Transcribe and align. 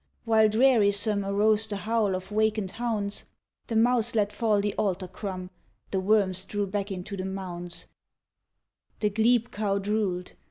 While 0.25 0.49
drearisome 0.49 1.23
Arose 1.23 1.67
the 1.67 1.75
howl 1.77 2.15
of 2.15 2.31
wakened 2.31 2.71
hounds: 2.71 3.25
The 3.67 3.75
mouse 3.75 4.15
let 4.15 4.33
fall 4.33 4.59
the 4.59 4.73
altar 4.73 5.07
crumb, 5.07 5.51
The 5.91 5.99
worms 5.99 6.43
drew 6.43 6.65
back 6.65 6.89
into 6.91 7.15
the 7.15 7.23
mounds, 7.25 7.85
The 8.99 9.11
glebe 9.11 9.51
cow 9.51 9.77
drooled. 9.77 10.33